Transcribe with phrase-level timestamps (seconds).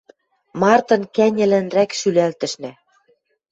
[0.61, 2.71] Мартын кӓньӹлӹнрӓк шӱлӓлтӹшнӓ.